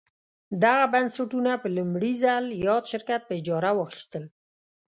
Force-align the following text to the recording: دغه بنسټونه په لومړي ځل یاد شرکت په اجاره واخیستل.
دغه 0.63 0.85
بنسټونه 0.93 1.51
په 1.63 1.67
لومړي 1.77 2.13
ځل 2.23 2.43
یاد 2.65 2.83
شرکت 2.91 3.21
په 3.25 3.33
اجاره 3.39 3.71
واخیستل. 3.75 4.23